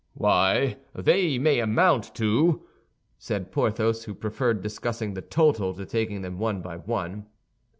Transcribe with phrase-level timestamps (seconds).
[0.15, 2.63] "Why, they may amount to—",
[3.19, 7.27] said Porthos, who preferred discussing the total to taking them one by one.